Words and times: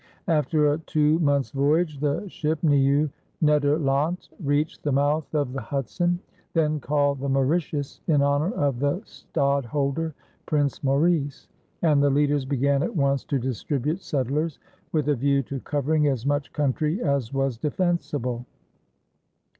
After 0.29 0.73
a 0.73 0.79
two 0.79 1.19
months' 1.19 1.51
voyage 1.51 1.99
the 1.99 2.27
ship 2.27 2.63
Nieu 2.63 3.07
Nederlandt 3.39 4.29
reached 4.43 4.81
the 4.81 4.91
mouth 4.91 5.31
of 5.35 5.53
the 5.53 5.61
Hudson, 5.61 6.17
then 6.53 6.79
called 6.79 7.19
the 7.19 7.29
Mauritius 7.29 8.01
in 8.07 8.23
honor 8.23 8.51
of 8.53 8.79
the 8.79 8.99
Stadholder, 9.05 10.15
Prince 10.47 10.83
Maurice, 10.83 11.47
and 11.83 12.01
the 12.01 12.09
leaders 12.09 12.45
began 12.45 12.81
at 12.81 12.95
once 12.95 13.23
to 13.25 13.37
distribute 13.37 14.01
settlers 14.01 14.57
with 14.91 15.07
a 15.07 15.15
view 15.15 15.43
to 15.43 15.59
covering 15.59 16.07
as 16.07 16.25
much 16.25 16.51
country 16.51 16.99
as 17.03 17.31
was 17.31 17.59
defensible. 17.59 18.47